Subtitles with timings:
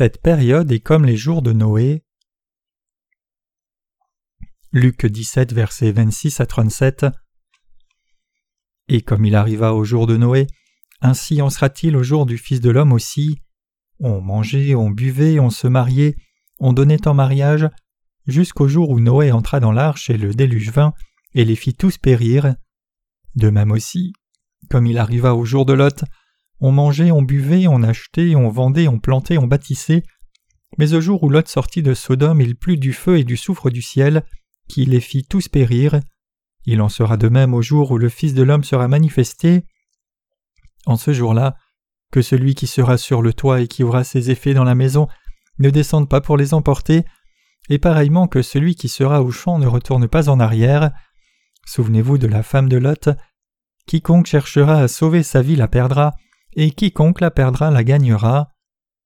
[0.00, 2.02] Cette période est comme les jours de Noé.
[4.72, 7.04] Luc 17, versets 26 à 37.
[8.88, 10.46] Et comme il arriva au jour de Noé,
[11.02, 13.42] ainsi en sera-t-il au jour du Fils de l'homme aussi.
[13.98, 16.16] On mangeait, on buvait, on se mariait,
[16.60, 17.68] on donnait en mariage,
[18.26, 20.94] jusqu'au jour où Noé entra dans l'arche et le déluge vint,
[21.34, 22.54] et les fit tous périr.
[23.34, 24.14] De même aussi,
[24.70, 26.04] comme il arriva au jour de Lot,
[26.60, 30.02] on mangeait, on buvait, on achetait, on vendait, on plantait, on bâtissait.
[30.78, 33.70] Mais au jour où Lot sortit de Sodome, il plut du feu et du soufre
[33.70, 34.24] du ciel,
[34.68, 36.00] qui les fit tous périr.
[36.64, 39.64] Il en sera de même au jour où le Fils de l'homme sera manifesté.
[40.86, 41.56] En ce jour-là,
[42.12, 45.08] que celui qui sera sur le toit et qui aura ses effets dans la maison
[45.58, 47.04] ne descende pas pour les emporter,
[47.68, 50.90] et pareillement que celui qui sera au champ ne retourne pas en arrière.
[51.66, 53.10] Souvenez-vous de la femme de Lot.
[53.86, 56.14] Quiconque cherchera à sauver sa vie la perdra,
[56.54, 58.52] et quiconque la perdra la gagnera.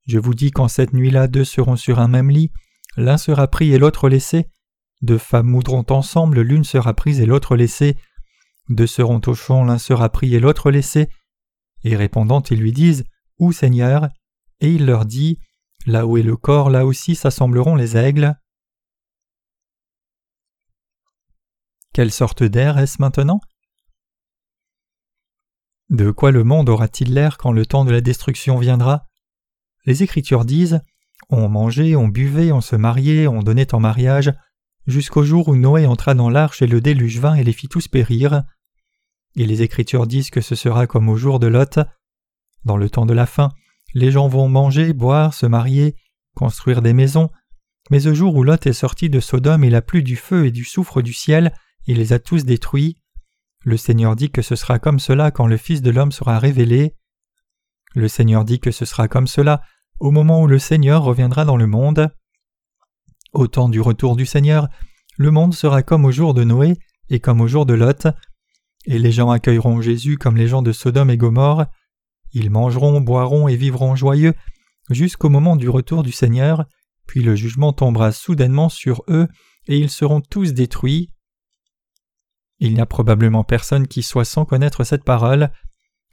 [0.07, 2.53] Je vous dis qu'en cette nuit-là deux seront sur un même lit,
[2.97, 4.51] l'un sera pris et l'autre laissé.
[5.03, 7.97] Deux femmes moudront ensemble, l'une sera prise et l'autre laissée.
[8.69, 11.09] Deux seront au champ, l'un sera pris et l'autre laissé.
[11.83, 13.05] Et répondant, ils lui disent
[13.39, 14.09] Où Seigneur?
[14.61, 15.39] Et il leur dit
[15.87, 18.35] Là où est le corps, là aussi s'assembleront les aigles.
[21.93, 23.41] Quelle sorte d'air est-ce maintenant?
[25.91, 29.07] De quoi le monde aura-t-il l'air quand le temps de la destruction viendra?
[29.85, 30.81] Les Écritures disent
[31.29, 34.33] On mangeait, on buvait, on se mariait, on donnait en mariage,
[34.87, 37.89] jusqu'au jour où Noé entra dans l'arche et le déluge vint et les fit tous
[37.89, 38.45] périr.
[39.37, 41.81] Et les Écritures disent que ce sera comme au jour de Lot.
[42.65, 43.51] Dans le temps de la fin,
[43.95, 45.97] les gens vont manger, boire, se marier,
[46.35, 47.31] construire des maisons,
[47.91, 50.51] mais au jour où Lot est sorti de Sodome, il a plu du feu et
[50.51, 51.53] du soufre du ciel,
[51.87, 52.97] il les a tous détruits.
[53.65, 56.95] Le Seigneur dit que ce sera comme cela quand le Fils de l'homme sera révélé.
[57.95, 59.63] Le Seigneur dit que ce sera comme cela
[60.01, 62.11] au moment où le Seigneur reviendra dans le monde.
[63.33, 64.69] Au temps du retour du Seigneur,
[65.17, 66.77] le monde sera comme au jour de Noé
[67.09, 68.09] et comme au jour de Lot,
[68.87, 71.67] et les gens accueilleront Jésus comme les gens de Sodome et Gomorre.
[72.33, 74.35] Ils mangeront, boiront et vivront joyeux
[74.91, 76.67] jusqu'au moment du retour du Seigneur,
[77.07, 79.29] puis le jugement tombera soudainement sur eux
[79.67, 81.14] et ils seront tous détruits.
[82.59, 85.51] Il n'y a probablement personne qui soit sans connaître cette parole.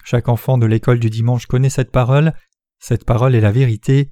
[0.04, 2.34] Chaque enfant de l'école du dimanche connaît cette parole.
[2.80, 4.12] Cette parole est la vérité.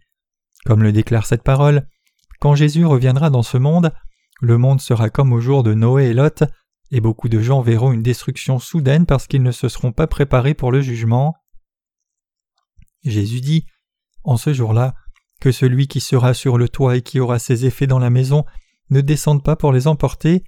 [0.65, 1.87] Comme le déclare cette parole,
[2.39, 3.91] quand Jésus reviendra dans ce monde,
[4.41, 6.43] le monde sera comme au jour de Noé et Lot,
[6.91, 10.53] et beaucoup de gens verront une destruction soudaine parce qu'ils ne se seront pas préparés
[10.53, 11.35] pour le jugement.
[13.03, 13.65] Jésus dit
[14.23, 14.95] En ce jour-là,
[15.39, 18.45] que celui qui sera sur le toit et qui aura ses effets dans la maison
[18.89, 20.43] ne descende pas pour les emporter,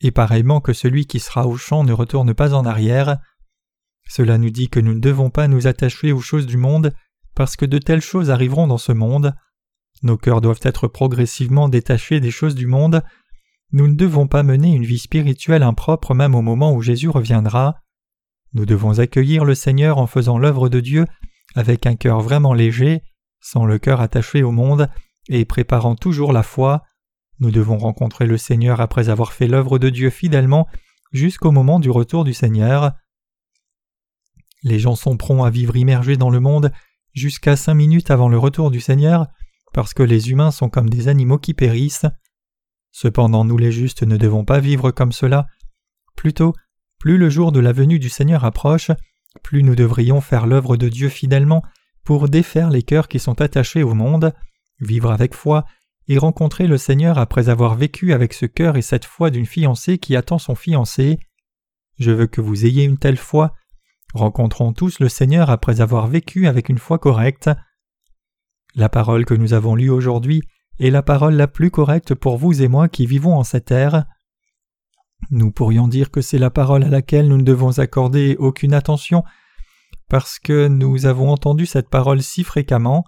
[0.00, 3.18] et pareillement que celui qui sera au champ ne retourne pas en arrière.
[4.08, 6.92] Cela nous dit que nous ne devons pas nous attacher aux choses du monde,
[7.34, 9.34] parce que de telles choses arriveront dans ce monde.
[10.02, 13.02] Nos cœurs doivent être progressivement détachés des choses du monde,
[13.70, 17.82] nous ne devons pas mener une vie spirituelle impropre même au moment où Jésus reviendra.
[18.54, 21.04] Nous devons accueillir le Seigneur en faisant l'œuvre de Dieu
[21.54, 23.02] avec un cœur vraiment léger,
[23.40, 24.88] sans le cœur attaché au monde,
[25.28, 26.82] et préparant toujours la foi.
[27.40, 30.66] Nous devons rencontrer le Seigneur après avoir fait l'œuvre de Dieu fidèlement
[31.12, 32.92] jusqu'au moment du retour du Seigneur.
[34.62, 36.72] Les gens sont prompts à vivre immergés dans le monde
[37.14, 39.26] jusqu'à cinq minutes avant le retour du Seigneur,
[39.72, 42.06] parce que les humains sont comme des animaux qui périssent.
[42.90, 45.46] Cependant nous les justes ne devons pas vivre comme cela.
[46.16, 46.54] Plutôt,
[46.98, 48.90] plus le jour de la venue du Seigneur approche,
[49.42, 51.62] plus nous devrions faire l'œuvre de Dieu fidèlement
[52.04, 54.32] pour défaire les cœurs qui sont attachés au monde,
[54.80, 55.64] vivre avec foi
[56.08, 59.98] et rencontrer le Seigneur après avoir vécu avec ce cœur et cette foi d'une fiancée
[59.98, 61.18] qui attend son fiancé.
[61.98, 63.54] Je veux que vous ayez une telle foi.
[64.14, 67.50] Rencontrons tous le Seigneur après avoir vécu avec une foi correcte.
[68.74, 70.42] La parole que nous avons lue aujourd'hui
[70.78, 74.06] est la parole la plus correcte pour vous et moi qui vivons en cette ère.
[75.30, 79.24] Nous pourrions dire que c'est la parole à laquelle nous ne devons accorder aucune attention,
[80.08, 83.04] parce que nous avons entendu cette parole si fréquemment.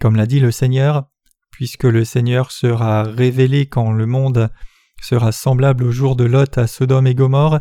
[0.00, 1.08] Comme l'a dit le Seigneur,
[1.50, 4.50] puisque le Seigneur sera révélé quand le monde
[5.02, 7.60] sera semblable au jour de Lot à Sodome et Gomorre,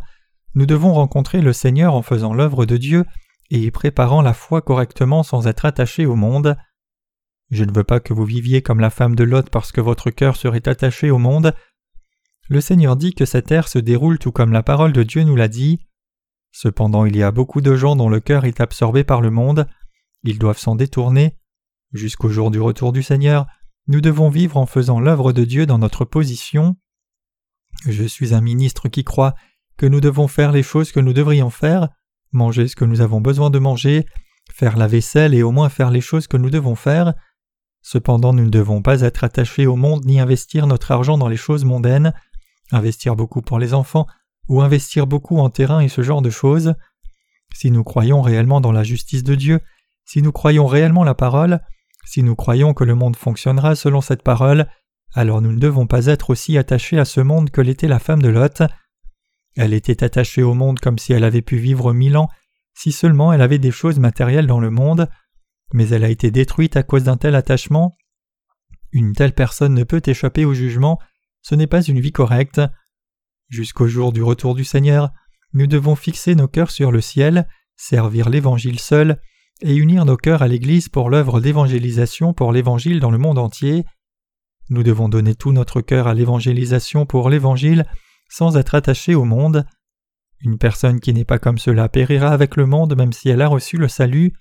[0.54, 3.06] nous devons rencontrer le Seigneur en faisant l'œuvre de Dieu
[3.50, 6.58] et préparant la foi correctement sans être attachés au monde.
[7.50, 10.12] Je ne veux pas que vous viviez comme la femme de Lot parce que votre
[10.12, 11.56] cœur serait attaché au monde.
[12.50, 15.36] Le Seigneur dit que cette ère se déroule tout comme la parole de Dieu nous
[15.36, 15.80] l'a dit.
[16.52, 19.68] Cependant il y a beaucoup de gens dont le cœur est absorbé par le monde,
[20.24, 21.38] ils doivent s'en détourner.
[21.94, 23.46] Jusqu'au jour du retour du Seigneur,
[23.88, 26.76] nous devons vivre en faisant l'œuvre de Dieu dans notre position.
[27.86, 29.36] Je suis un ministre qui croit
[29.78, 31.90] que nous devons faire les choses que nous devrions faire,
[32.34, 34.06] manger ce que nous avons besoin de manger,
[34.52, 37.14] faire la vaisselle et au moins faire les choses que nous devons faire.
[37.82, 41.38] Cependant, nous ne devons pas être attachés au monde ni investir notre argent dans les
[41.38, 42.14] choses mondaines,
[42.72, 44.08] investir beaucoup pour les enfants,
[44.50, 46.74] ou investir beaucoup en terrain et ce genre de choses.
[47.54, 49.62] Si nous croyons réellement dans la justice de Dieu,
[50.04, 51.62] si nous croyons réellement la parole,
[52.08, 54.68] si nous croyons que le monde fonctionnera selon cette parole,
[55.14, 58.22] alors nous ne devons pas être aussi attachés à ce monde que l'était la femme
[58.22, 58.64] de Lot.
[59.58, 62.30] Elle était attachée au monde comme si elle avait pu vivre mille ans
[62.74, 65.10] si seulement elle avait des choses matérielles dans le monde,
[65.74, 67.98] mais elle a été détruite à cause d'un tel attachement.
[68.94, 71.00] Une telle personne ne peut échapper au jugement,
[71.42, 72.62] ce n'est pas une vie correcte.
[73.50, 75.12] Jusqu'au jour du retour du Seigneur,
[75.54, 79.20] nous devons fixer nos cœurs sur le ciel, servir l'Évangile seul,
[79.62, 83.86] et unir nos cœurs à l'Église pour l'œuvre d'évangélisation pour l'Évangile dans le monde entier.
[84.70, 87.86] Nous devons donner tout notre cœur à l'évangélisation pour l'Évangile
[88.30, 89.66] sans être attachés au monde.
[90.42, 93.48] Une personne qui n'est pas comme cela périra avec le monde même si elle a
[93.48, 94.34] reçu le salut.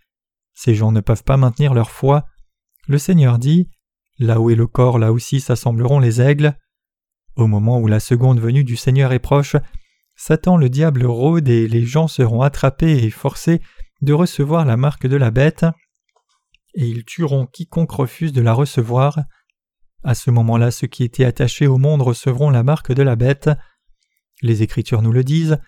[0.55, 2.27] Ces gens ne peuvent pas maintenir leur foi.
[2.89, 3.69] Le Seigneur dit
[4.19, 6.57] Là où est le corps, là aussi s'assembleront les aigles.
[7.37, 9.57] Au moment où la seconde venue du Seigneur est proche,
[10.17, 13.61] Satan le diable rôde et les gens seront attrapés et forcés
[14.03, 15.65] de recevoir la marque de la bête,
[16.75, 19.21] et ils tueront quiconque refuse de la recevoir.
[20.05, 23.51] À ce moment-là, ceux qui étaient attachés au monde recevront la marque de la bête.
[24.43, 25.59] Les Écritures nous le disent,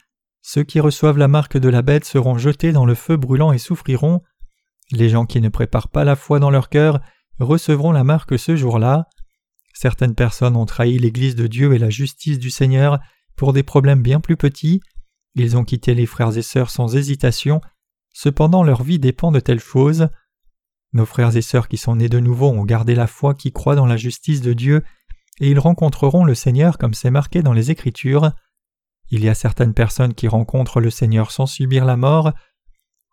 [0.43, 3.59] ceux qui reçoivent la marque de la bête seront jetés dans le feu brûlant et
[3.59, 4.23] souffriront.
[4.93, 7.01] Les gens qui ne préparent pas la foi dans leur cœur
[7.39, 9.09] recevront la marque ce jour-là.
[9.75, 12.99] Certaines personnes ont trahi l'Église de Dieu et la justice du Seigneur
[13.37, 14.81] pour des problèmes bien plus petits.
[15.35, 17.61] Ils ont quitté les frères et sœurs sans hésitation.
[18.21, 20.09] Cependant leur vie dépend de telles choses.
[20.93, 23.77] Nos frères et sœurs qui sont nés de nouveau ont gardé la foi qui croit
[23.77, 24.83] dans la justice de Dieu,
[25.39, 28.33] et ils rencontreront le Seigneur comme c'est marqué dans les Écritures.
[29.13, 32.33] Il y a certaines personnes qui rencontrent le Seigneur sans subir la mort.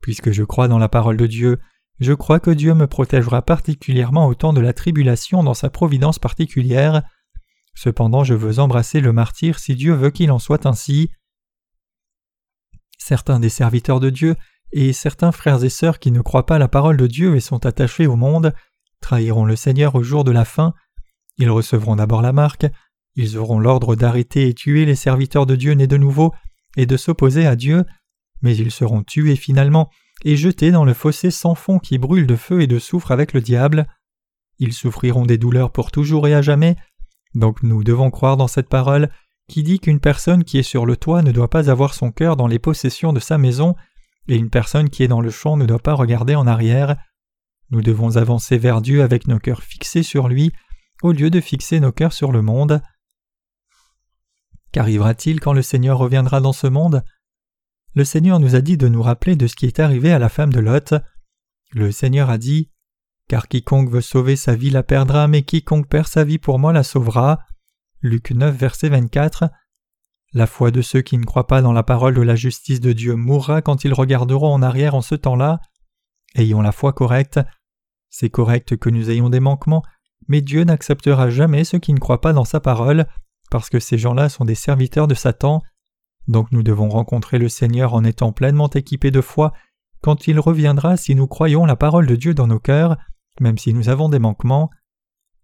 [0.02, 1.60] Puisque je crois dans la parole de Dieu,
[2.00, 6.18] je crois que Dieu me protégera particulièrement au temps de la tribulation dans sa providence
[6.18, 7.04] particulière.
[7.76, 11.12] Cependant je veux embrasser le martyr si Dieu veut qu'il en soit ainsi.
[12.98, 14.36] Certains des serviteurs de Dieu
[14.78, 17.66] et certains frères et sœurs qui ne croient pas la parole de Dieu et sont
[17.66, 18.54] attachés au monde
[19.00, 20.74] trahiront le Seigneur au jour de la fin.
[21.38, 22.66] Ils recevront d'abord la marque,
[23.16, 26.34] ils auront l'ordre d'arrêter et tuer les serviteurs de Dieu nés de nouveau
[26.76, 27.86] et de s'opposer à Dieu,
[28.42, 29.90] mais ils seront tués finalement
[30.26, 33.32] et jetés dans le fossé sans fond qui brûle de feu et de soufre avec
[33.32, 33.88] le diable.
[34.60, 36.76] Ils souffriront des douleurs pour toujours et à jamais.
[37.34, 39.10] Donc nous devons croire dans cette parole
[39.48, 42.36] qui dit qu'une personne qui est sur le toit ne doit pas avoir son cœur
[42.36, 43.76] dans les possessions de sa maison,
[44.28, 46.98] et une personne qui est dans le champ ne doit pas regarder en arrière.
[47.70, 50.52] Nous devons avancer vers Dieu avec nos cœurs fixés sur lui,
[51.02, 52.82] au lieu de fixer nos cœurs sur le monde.
[54.72, 57.04] Qu'arrivera-t-il quand le Seigneur reviendra dans ce monde?
[57.94, 60.30] Le Seigneur nous a dit de nous rappeler de ce qui est arrivé à la
[60.30, 60.96] femme de Lot.
[61.72, 62.70] Le Seigneur a dit
[63.30, 66.74] Car quiconque veut sauver sa vie la perdra, mais quiconque perd sa vie pour moi
[66.74, 67.40] la sauvera.
[68.02, 69.50] Luc 9, verset 24.
[70.36, 72.92] La foi de ceux qui ne croient pas dans la parole de la justice de
[72.92, 75.62] Dieu mourra quand ils regarderont en arrière en ce temps-là.
[76.36, 77.40] Ayons la foi correcte.
[78.10, 79.82] C'est correct que nous ayons des manquements,
[80.28, 83.06] mais Dieu n'acceptera jamais ceux qui ne croient pas dans sa parole
[83.50, 85.62] parce que ces gens-là sont des serviteurs de Satan.
[86.28, 89.54] Donc nous devons rencontrer le Seigneur en étant pleinement équipés de foi
[90.02, 92.98] quand il reviendra si nous croyons la parole de Dieu dans nos cœurs,
[93.40, 94.70] même si nous avons des manquements.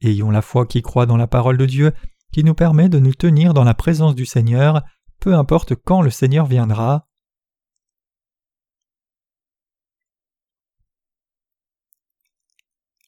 [0.02, 1.94] Ayons la foi qui croit dans la parole de Dieu,
[2.32, 4.82] qui nous permet de nous tenir dans la présence du Seigneur,
[5.20, 7.08] peu importe quand le Seigneur viendra.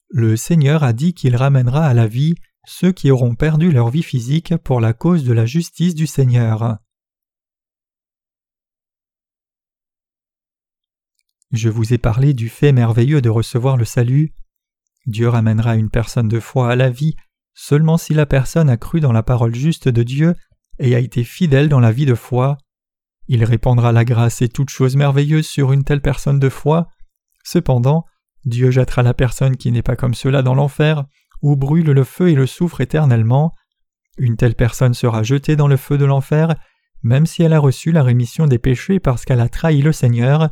[0.10, 4.04] Le Seigneur a dit qu'il ramènera à la vie ceux qui auront perdu leur vie
[4.04, 6.78] physique pour la cause de la justice du Seigneur.
[11.52, 14.34] Je vous ai parlé du fait merveilleux de recevoir le salut.
[15.06, 17.16] Dieu ramènera une personne de foi à la vie
[17.54, 20.36] seulement si la personne a cru dans la parole juste de Dieu
[20.80, 22.58] et a été fidèle dans la vie de foi.
[23.28, 26.90] Il répandra la grâce et toutes choses merveilleuses sur une telle personne de foi.
[27.44, 28.06] Cependant,
[28.46, 31.06] Dieu jettera la personne qui n'est pas comme cela dans l'enfer,
[31.42, 33.54] où brûle le feu et le soufre éternellement.
[34.18, 36.56] Une telle personne sera jetée dans le feu de l'enfer,
[37.04, 40.50] même si elle a reçu la rémission des péchés parce qu'elle a trahi le Seigneur,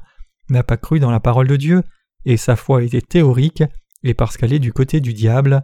[0.50, 1.84] n'a pas cru dans la parole de Dieu,
[2.25, 3.63] et sa foi était théorique,
[4.03, 5.63] et parce qu'elle est du côté du diable.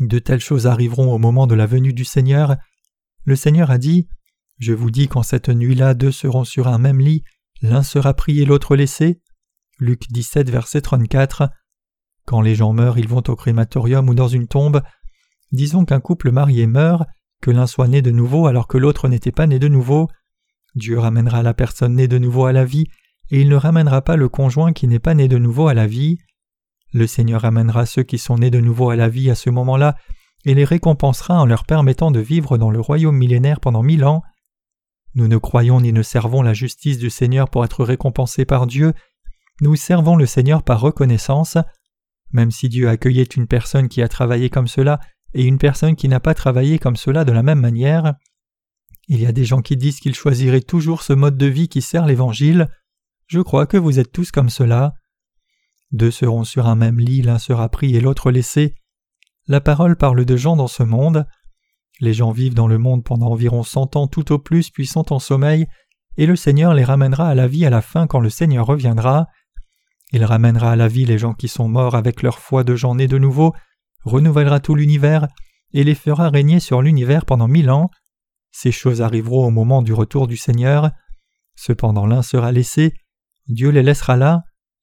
[0.00, 2.56] De telles choses arriveront au moment de la venue du Seigneur.
[3.24, 4.08] Le Seigneur a dit
[4.58, 7.22] Je vous dis qu'en cette nuit-là, deux seront sur un même lit,
[7.60, 9.20] l'un sera pris et l'autre laissé.
[9.78, 11.50] Luc 17, verset 34.
[12.24, 14.80] Quand les gens meurent, ils vont au crématorium ou dans une tombe.
[15.52, 17.06] Disons qu'un couple marié meurt,
[17.42, 20.08] que l'un soit né de nouveau alors que l'autre n'était pas né de nouveau.
[20.74, 22.86] Dieu ramènera la personne née de nouveau à la vie
[23.30, 25.86] et il ne ramènera pas le conjoint qui n'est pas né de nouveau à la
[25.86, 26.18] vie.
[26.92, 29.96] Le Seigneur ramènera ceux qui sont nés de nouveau à la vie à ce moment-là
[30.44, 34.22] et les récompensera en leur permettant de vivre dans le royaume millénaire pendant mille ans.
[35.14, 38.94] Nous ne croyons ni ne servons la justice du Seigneur pour être récompensés par Dieu,
[39.60, 41.58] nous servons le Seigneur par reconnaissance.
[42.32, 45.00] Même si Dieu accueillait une personne qui a travaillé comme cela
[45.34, 48.14] et une personne qui n'a pas travaillé comme cela de la même manière,
[49.08, 51.82] il y a des gens qui disent qu'ils choisiraient toujours ce mode de vie qui
[51.82, 52.68] sert l'Évangile.
[53.26, 54.94] Je crois que vous êtes tous comme cela.
[55.92, 58.74] Deux seront sur un même lit, l'un sera pris et l'autre laissé.
[59.46, 61.26] La parole parle de gens dans ce monde.
[62.00, 65.12] Les gens vivent dans le monde pendant environ cent ans tout au plus puis sont
[65.12, 65.66] en sommeil,
[66.16, 69.26] et le Seigneur les ramènera à la vie à la fin quand le Seigneur reviendra.
[70.12, 72.94] Il ramènera à la vie les gens qui sont morts avec leur foi de gens
[72.94, 73.54] nés de nouveau,
[74.04, 75.28] renouvellera tout l'univers,
[75.72, 77.90] et les fera régner sur l'univers pendant mille ans.
[78.50, 80.90] Ces choses arriveront au moment du retour du Seigneur.
[81.54, 82.94] Cependant l'un sera laissé,
[83.46, 84.42] Dieu les laissera là,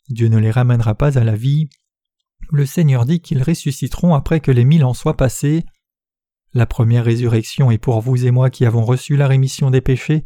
[0.10, 1.70] Dieu ne les ramènera pas à la vie.
[2.52, 5.66] Le Seigneur dit qu'ils ressusciteront après que les mille ans soient passés.
[6.54, 10.26] La première résurrection est pour vous et moi qui avons reçu la rémission des péchés.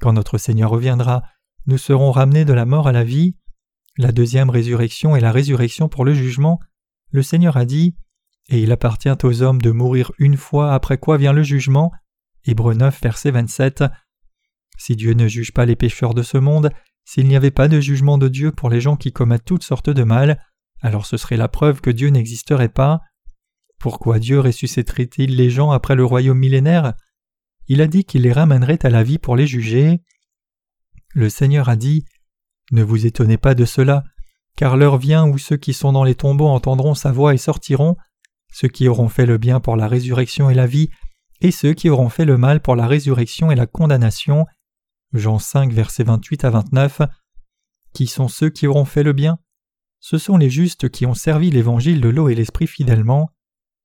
[0.00, 1.22] Quand notre Seigneur reviendra,
[1.66, 3.36] nous serons ramenés de la mort à la vie.
[3.96, 6.60] La deuxième résurrection est la résurrection pour le jugement.
[7.10, 7.96] Le Seigneur a dit
[8.48, 11.90] Et il appartient aux hommes de mourir une fois, après quoi vient le jugement.
[12.44, 13.84] Hébreu 9, verset 27.
[14.78, 16.70] Si Dieu ne juge pas les pécheurs de ce monde,
[17.06, 19.90] s'il n'y avait pas de jugement de Dieu pour les gens qui commettent toutes sortes
[19.90, 20.42] de mal,
[20.82, 23.00] alors ce serait la preuve que Dieu n'existerait pas.
[23.78, 26.94] Pourquoi Dieu ressusciterait-il les gens après le royaume millénaire?
[27.68, 30.02] Il a dit qu'il les ramènerait à la vie pour les juger.
[31.14, 32.04] Le Seigneur a dit
[32.72, 34.02] Ne vous étonnez pas de cela,
[34.56, 37.96] car l'heure vient où ceux qui sont dans les tombeaux entendront sa voix et sortiront,
[38.52, 40.90] ceux qui auront fait le bien pour la résurrection et la vie,
[41.40, 44.46] et ceux qui auront fait le mal pour la résurrection et la condamnation.
[45.12, 47.02] Jean 5, versets 28 à 29.
[47.92, 49.38] Qui sont ceux qui auront fait le bien?
[50.00, 53.30] Ce sont les justes qui ont servi l'évangile de l'eau et l'esprit fidèlement.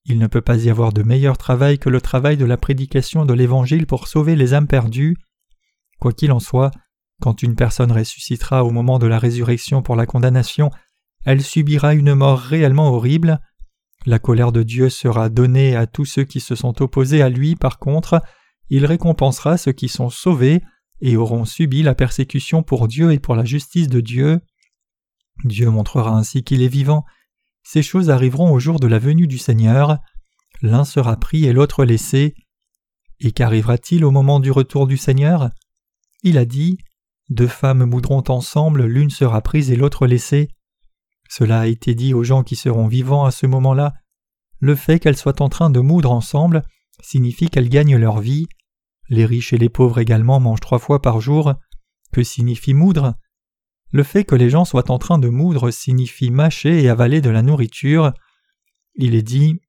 [0.05, 3.25] Il ne peut pas y avoir de meilleur travail que le travail de la prédication
[3.25, 5.15] de l'Évangile pour sauver les âmes perdues.
[5.99, 6.71] Quoi qu'il en soit,
[7.21, 10.71] quand une personne ressuscitera au moment de la résurrection pour la condamnation,
[11.23, 13.39] elle subira une mort réellement horrible.
[14.07, 17.55] La colère de Dieu sera donnée à tous ceux qui se sont opposés à lui,
[17.55, 18.23] par contre,
[18.69, 20.63] il récompensera ceux qui sont sauvés
[21.01, 24.39] et auront subi la persécution pour Dieu et pour la justice de Dieu.
[25.43, 27.05] Dieu montrera ainsi qu'il est vivant,
[27.63, 29.99] ces choses arriveront au jour de la venue du Seigneur.
[30.61, 32.35] L'un sera pris et l'autre laissé.
[33.19, 35.51] Et qu'arrivera-t-il au moment du retour du Seigneur?
[36.23, 36.77] Il a dit
[37.29, 40.49] Deux femmes moudront ensemble, l'une sera prise et l'autre laissée.
[41.29, 43.93] Cela a été dit aux gens qui seront vivants à ce moment-là.
[44.59, 46.63] Le fait qu'elles soient en train de moudre ensemble
[47.01, 48.47] signifie qu'elles gagnent leur vie.
[49.11, 51.53] Les riches et les pauvres également mangent trois fois par jour.
[52.13, 53.15] Que signifie moudre?
[53.91, 57.29] Le fait que les gens soient en train de moudre signifie mâcher et avaler de
[57.29, 58.13] la nourriture.
[58.95, 59.59] Il est dit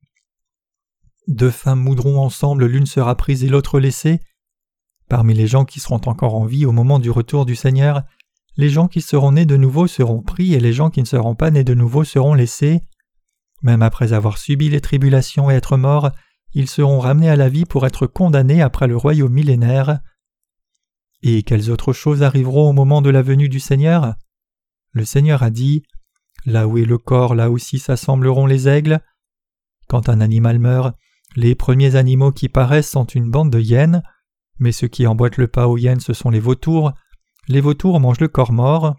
[1.26, 4.20] Deux femmes moudront ensemble, l'une sera prise et l'autre laissée.
[5.08, 8.04] Parmi les gens qui seront encore en vie au moment du retour du Seigneur,
[8.56, 11.34] les gens qui seront nés de nouveau seront pris et les gens qui ne seront
[11.34, 12.80] pas nés de nouveau seront laissés.
[13.62, 16.12] Même après avoir subi les tribulations et être morts,
[16.54, 20.00] ils seront ramenés à la vie pour être condamnés après le royaume millénaire.
[21.22, 24.14] Et quelles autres choses arriveront au moment de la venue du Seigneur?
[24.92, 25.84] Le Seigneur a dit
[26.44, 29.00] Là où est le corps, là aussi s'assembleront les aigles.
[29.88, 30.96] Quand un animal meurt,
[31.36, 34.02] les premiers animaux qui paraissent sont une bande de hyènes,
[34.58, 36.92] mais ceux qui emboîtent le pas aux hyènes ce sont les vautours.
[37.48, 38.96] Les vautours mangent le corps mort.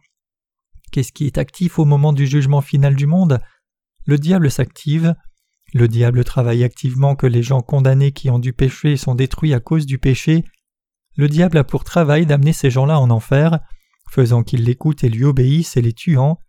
[0.91, 3.39] Qu'est-ce qui est actif au moment du jugement final du monde?
[4.05, 5.15] Le diable s'active.
[5.73, 9.59] Le diable travaille activement que les gens condamnés qui ont du péché sont détruits à
[9.59, 10.45] cause du péché,
[11.15, 13.59] le diable a pour travail d'amener ces gens-là en enfer,
[14.09, 16.39] faisant qu'ils l'écoutent et lui obéissent et les tuant.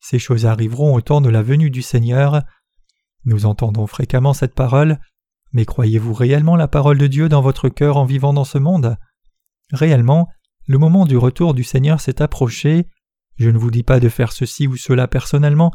[0.00, 2.42] Ces choses arriveront au temps de la venue du Seigneur.
[3.24, 4.98] Nous entendons fréquemment cette parole,
[5.52, 8.96] mais croyez-vous réellement la parole de Dieu dans votre cœur en vivant dans ce monde?
[9.72, 10.28] Réellement,
[10.66, 12.86] le moment du retour du Seigneur s'est approché.
[13.36, 15.72] Je ne vous dis pas de faire ceci ou cela personnellement.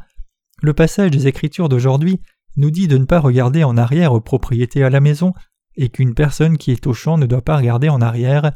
[0.61, 2.21] Le passage des Écritures d'aujourd'hui
[2.59, 5.33] nous dit de ne pas regarder en arrière aux propriétés à la maison,
[5.75, 8.51] et qu'une personne qui est au champ ne doit pas regarder en arrière.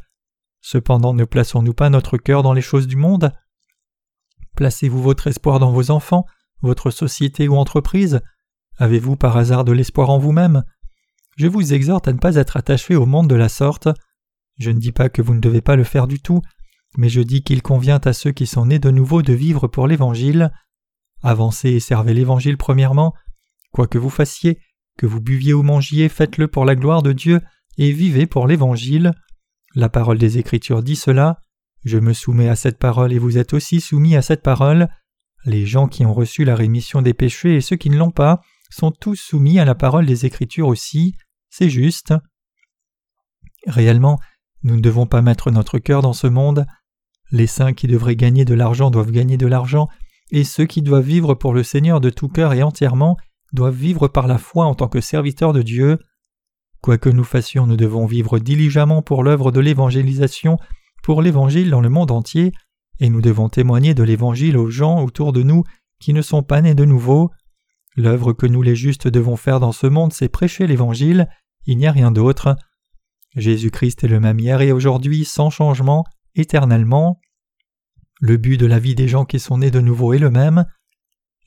[0.62, 3.32] Cependant ne plaçons-nous pas notre cœur dans les choses du monde?
[4.56, 6.26] Placez-vous votre espoir dans vos enfants,
[6.62, 8.22] votre société ou entreprise?
[8.78, 10.64] Avez-vous par hasard de l'espoir en vous-même?
[11.38, 13.88] Je vous exhorte à ne pas être attaché au monde de la sorte.
[14.60, 16.42] Je ne dis pas que vous ne devez pas le faire du tout,
[16.98, 19.88] mais je dis qu'il convient à ceux qui sont nés de nouveau de vivre pour
[19.88, 20.52] l'Évangile.
[21.24, 23.14] Avancez et servez l'Évangile premièrement.
[23.74, 24.60] Quoi que vous fassiez,
[24.98, 27.42] que vous buviez ou mangiez, faites-le pour la gloire de Dieu
[27.78, 29.14] et vivez pour l'Évangile.
[29.74, 31.42] La parole des Écritures dit cela.
[31.84, 34.88] Je me soumets à cette parole et vous êtes aussi soumis à cette parole.
[35.46, 38.42] Les gens qui ont reçu la rémission des péchés et ceux qui ne l'ont pas
[38.70, 41.16] sont tous soumis à la parole des Écritures aussi.
[41.50, 42.14] C'est juste.
[43.66, 44.20] Réellement,
[44.62, 46.68] nous ne devons pas mettre notre cœur dans ce monde.
[47.32, 49.88] Les saints qui devraient gagner de l'argent doivent gagner de l'argent,
[50.32, 53.18] et ceux qui doivent vivre pour le Seigneur de tout cœur et entièrement
[53.54, 56.00] doivent vivre par la foi en tant que serviteurs de Dieu.
[56.82, 60.58] Quoi que nous fassions, nous devons vivre diligemment pour l'œuvre de l'évangélisation,
[61.02, 62.52] pour l'Évangile dans le monde entier,
[63.00, 65.64] et nous devons témoigner de l'Évangile aux gens autour de nous
[66.00, 67.32] qui ne sont pas nés de nouveau.
[67.96, 71.30] L'œuvre que nous les justes devons faire dans ce monde, c'est prêcher l'Évangile,
[71.66, 72.56] il n'y a rien d'autre.
[73.36, 76.04] Jésus-Christ est le même hier et aujourd'hui, sans changement,
[76.36, 77.20] éternellement.
[78.20, 80.66] Le but de la vie des gens qui sont nés de nouveau est le même.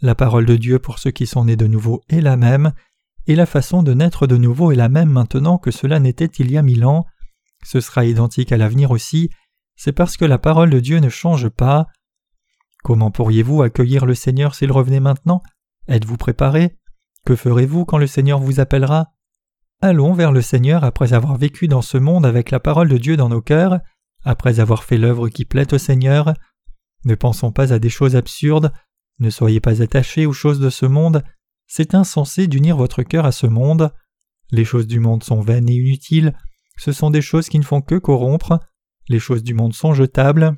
[0.06, 2.72] La parole de Dieu pour ceux qui sont nés de nouveau est la même,
[3.26, 6.48] et la façon de naître de nouveau est la même maintenant que cela n'était il
[6.48, 7.06] y a mille ans.
[7.64, 9.30] Ce sera identique à l'avenir aussi,
[9.75, 11.88] c'est parce que la parole de Dieu ne change pas.
[12.84, 15.42] Comment pourriez-vous accueillir le Seigneur s'il revenait maintenant?
[15.88, 16.78] Êtes-vous préparé?
[17.25, 19.08] Que ferez-vous quand le Seigneur vous appellera?
[19.80, 23.16] Allons vers le Seigneur après avoir vécu dans ce monde avec la parole de Dieu
[23.16, 23.80] dans nos cœurs,
[24.25, 26.32] après avoir fait l'œuvre qui plaît au Seigneur.
[27.04, 28.70] Ne pensons pas à des choses absurdes,
[29.18, 31.23] ne soyez pas attachés aux choses de ce monde,
[31.66, 33.92] c'est insensé d'unir votre cœur à ce monde.
[34.50, 36.35] Les choses du monde sont vaines et inutiles,
[36.76, 38.61] ce sont des choses qui ne font que corrompre,
[39.08, 40.54] les choses du monde sont jetables.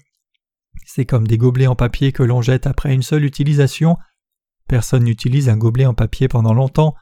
[0.85, 3.97] C'est comme des gobelets en papier que l'on jette après une seule utilisation.
[4.69, 6.95] Personne n'utilise un gobelet en papier pendant longtemps.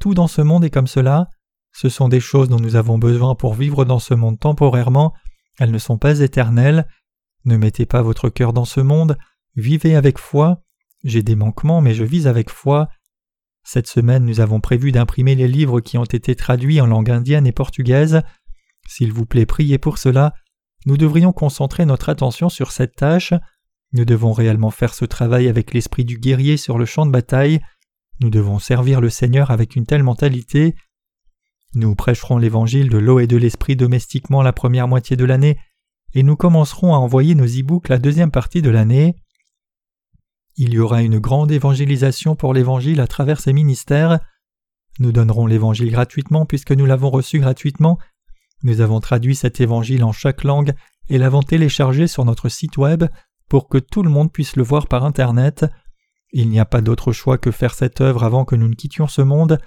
[0.00, 1.28] Tout dans ce monde est comme cela.
[1.72, 5.12] Ce sont des choses dont nous avons besoin pour vivre dans ce monde temporairement.
[5.58, 6.86] Elles ne sont pas éternelles.
[7.44, 9.18] Ne mettez pas votre cœur dans ce monde.
[9.56, 10.62] Vivez avec foi.
[11.04, 12.88] J'ai des manquements, mais je vis avec foi.
[13.62, 17.46] Cette semaine, nous avons prévu d'imprimer les livres qui ont été traduits en langue indienne
[17.46, 18.22] et portugaise.
[18.88, 20.34] S'il vous plaît, priez pour cela.
[20.86, 23.34] Nous devrions concentrer notre attention sur cette tâche.
[23.92, 27.60] Nous devons réellement faire ce travail avec l'esprit du guerrier sur le champ de bataille.
[28.20, 30.74] Nous devons servir le Seigneur avec une telle mentalité.
[31.74, 35.58] Nous prêcherons l'évangile de l'eau et de l'esprit domestiquement la première moitié de l'année,
[36.14, 39.16] et nous commencerons à envoyer nos e-books la deuxième partie de l'année.
[40.56, 44.20] Il y aura une grande évangélisation pour l'évangile à travers ces ministères.
[44.98, 47.98] Nous donnerons l'évangile gratuitement puisque nous l'avons reçu gratuitement
[48.62, 50.72] nous avons traduit cet évangile en chaque langue
[51.08, 53.04] et l'avons téléchargé sur notre site web
[53.48, 55.66] pour que tout le monde puisse le voir par Internet.
[56.32, 59.06] Il n'y a pas d'autre choix que faire cette œuvre avant que nous ne quittions
[59.06, 59.58] ce monde.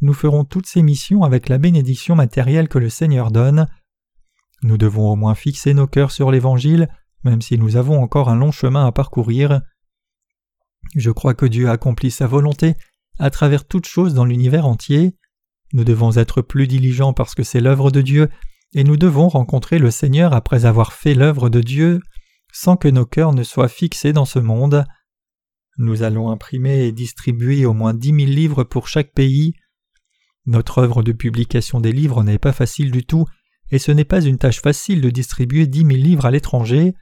[0.00, 3.66] Nous ferons toutes ces missions avec la bénédiction matérielle que le Seigneur donne.
[4.62, 6.88] Nous devons au moins fixer nos cœurs sur l'Évangile,
[7.22, 9.60] même si nous avons encore un long chemin à parcourir.
[10.96, 12.74] Je crois que Dieu accomplit sa volonté
[13.18, 15.14] à travers toutes choses dans l'univers entier.
[15.72, 18.28] Nous devons être plus diligents parce que c'est l'œuvre de Dieu,
[18.72, 22.00] et nous devons rencontrer le Seigneur après avoir fait l'œuvre de Dieu,
[22.52, 24.84] sans que nos cœurs ne soient fixés dans ce monde.
[25.78, 29.54] Nous allons imprimer et distribuer au moins dix mille livres pour chaque pays.
[30.46, 33.26] Notre œuvre de publication des livres n'est pas facile du tout,
[33.70, 36.94] et ce n'est pas une tâche facile de distribuer dix mille livres à l'étranger.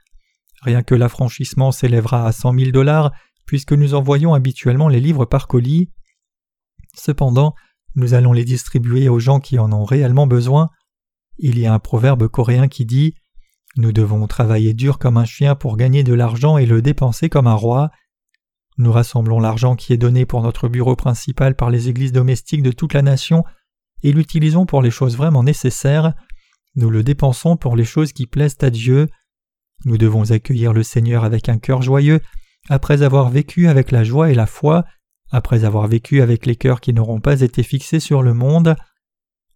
[0.62, 3.12] Rien que l'affranchissement s'élèvera à cent mille dollars,
[3.48, 5.90] puisque nous envoyons habituellement les livres par colis.
[6.94, 7.54] Cependant,
[7.96, 10.68] nous allons les distribuer aux gens qui en ont réellement besoin.
[11.38, 13.14] Il y a un proverbe coréen qui dit
[13.78, 17.46] Nous devons travailler dur comme un chien pour gagner de l'argent et le dépenser comme
[17.46, 17.90] un roi.
[18.76, 22.70] Nous rassemblons l'argent qui est donné pour notre bureau principal par les églises domestiques de
[22.70, 23.44] toute la nation
[24.02, 26.12] et l'utilisons pour les choses vraiment nécessaires.
[26.76, 29.08] Nous le dépensons pour les choses qui plaisent à Dieu.
[29.86, 32.20] Nous devons accueillir le Seigneur avec un cœur joyeux,
[32.68, 34.84] après avoir vécu avec la joie et la foi,
[35.30, 38.76] après avoir vécu avec les cœurs qui n'auront pas été fixés sur le monde.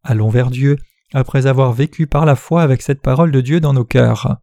[0.02, 0.76] Allons vers Dieu,
[1.14, 4.36] après avoir vécu par la foi avec cette parole de Dieu dans nos cœurs.